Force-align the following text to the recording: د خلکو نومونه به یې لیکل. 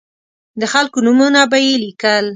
د 0.59 0.63
خلکو 0.73 0.97
نومونه 1.05 1.41
به 1.51 1.57
یې 1.65 1.73
لیکل. 1.83 2.25